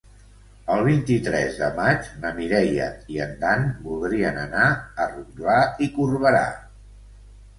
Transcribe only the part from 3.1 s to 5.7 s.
i en Dan voldrien anar a Rotglà